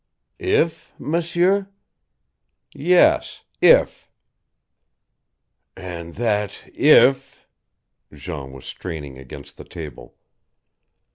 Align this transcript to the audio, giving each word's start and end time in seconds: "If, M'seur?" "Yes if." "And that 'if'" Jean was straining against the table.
"If, 0.39 0.95
M'seur?" 0.97 1.69
"Yes 2.73 3.43
if." 3.61 4.09
"And 5.77 6.15
that 6.15 6.67
'if'" 6.73 7.47
Jean 8.11 8.51
was 8.51 8.65
straining 8.65 9.19
against 9.19 9.57
the 9.57 9.63
table. 9.63 10.15